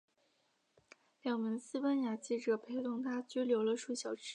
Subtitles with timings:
[1.21, 4.23] 两名西班牙记者陪同她拘留了数小时。